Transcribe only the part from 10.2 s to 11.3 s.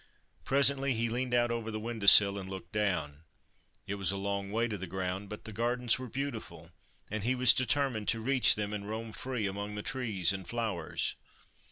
and flowers.